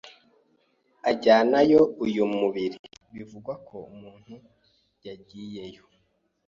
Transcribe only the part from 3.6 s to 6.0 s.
ko umuntu yagiyeyo